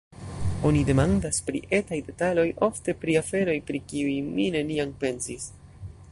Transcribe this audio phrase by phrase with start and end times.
[0.67, 5.47] Oni demandas pri etaj detaloj, ofte pri aferoj, pri kiuj mi neniam pensis.